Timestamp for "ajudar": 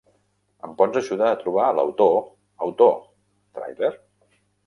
1.01-1.27